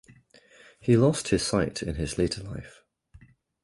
[0.79, 2.81] He lost his sight in his later life.